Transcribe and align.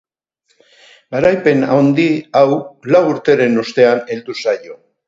Garaipen 1.15 1.61
handi 1.75 2.09
hau 2.41 2.47
lau 2.95 3.05
urteren 3.13 3.65
ostean 3.67 4.07
heldu 4.15 4.43
zaio. 4.43 4.79